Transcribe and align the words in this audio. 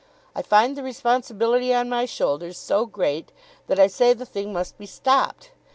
I 0.33 0.41
find 0.41 0.75
the 0.75 0.81
responsibility 0.81 1.71
on 1.75 1.87
my 1.87 2.01
own 2.01 2.07
shoulders 2.07 2.57
so 2.57 2.87
great 2.87 3.31
that 3.67 3.77
I 3.77 3.85
say 3.85 4.13
the 4.13 4.25
thing 4.25 4.51
must 4.51 4.75
be 4.79 4.87
stopped. 4.87 5.51